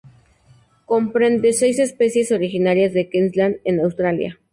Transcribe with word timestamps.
Comprende 0.87 1.53
seis 1.53 1.77
especies 1.77 2.31
originarias 2.31 2.91
de 2.91 3.07
Queensland 3.07 3.57
en 3.65 3.79
Australia. 3.81 4.39